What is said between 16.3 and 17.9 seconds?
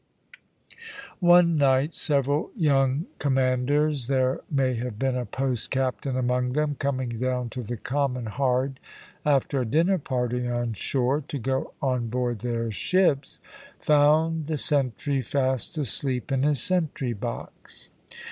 in his sentry box.